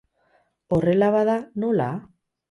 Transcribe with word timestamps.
Horrela 0.77 1.09
bada, 1.15 1.35
nola? 1.65 1.91